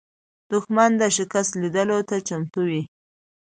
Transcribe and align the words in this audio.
دښمن 0.51 0.91
د 1.01 1.03
شکست 1.17 1.51
لیدلو 1.61 1.99
ته 2.09 2.15
چمتو 2.27 2.61
وي 2.69 2.81